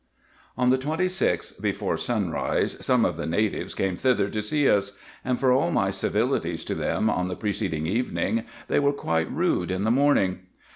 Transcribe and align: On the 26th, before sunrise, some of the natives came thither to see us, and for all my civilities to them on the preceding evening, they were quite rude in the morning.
On 0.57 0.71
the 0.71 0.79
26th, 0.79 1.61
before 1.61 1.95
sunrise, 1.95 2.75
some 2.83 3.05
of 3.05 3.17
the 3.17 3.27
natives 3.27 3.75
came 3.75 3.95
thither 3.97 4.29
to 4.31 4.41
see 4.41 4.67
us, 4.67 4.93
and 5.23 5.39
for 5.39 5.51
all 5.51 5.69
my 5.69 5.91
civilities 5.91 6.63
to 6.63 6.73
them 6.73 7.07
on 7.07 7.27
the 7.27 7.35
preceding 7.35 7.85
evening, 7.85 8.45
they 8.67 8.79
were 8.79 8.93
quite 8.93 9.31
rude 9.31 9.69
in 9.69 9.83
the 9.83 9.91
morning. 9.91 10.39